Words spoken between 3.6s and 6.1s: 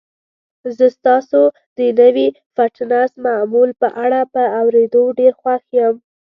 په اړه په اوریدو ډیر خوښ یم.